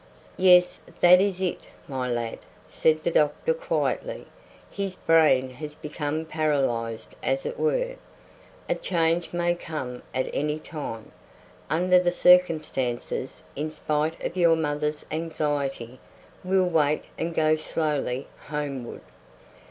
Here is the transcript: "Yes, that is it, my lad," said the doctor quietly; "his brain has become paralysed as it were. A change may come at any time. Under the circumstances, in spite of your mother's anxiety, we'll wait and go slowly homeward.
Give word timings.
"Yes, 0.37 0.79
that 1.01 1.21
is 1.21 1.41
it, 1.41 1.59
my 1.87 2.09
lad," 2.09 2.39
said 2.65 3.03
the 3.03 3.11
doctor 3.11 3.53
quietly; 3.53 4.25
"his 4.71 4.95
brain 4.95 5.51
has 5.51 5.75
become 5.75 6.25
paralysed 6.25 7.15
as 7.21 7.45
it 7.45 7.59
were. 7.59 7.97
A 8.67 8.73
change 8.73 9.31
may 9.31 9.53
come 9.53 10.01
at 10.11 10.27
any 10.33 10.57
time. 10.57 11.11
Under 11.69 11.99
the 11.99 12.11
circumstances, 12.11 13.43
in 13.55 13.69
spite 13.69 14.19
of 14.23 14.35
your 14.35 14.55
mother's 14.55 15.05
anxiety, 15.11 15.99
we'll 16.43 16.65
wait 16.65 17.03
and 17.19 17.35
go 17.35 17.55
slowly 17.55 18.27
homeward. 18.47 19.01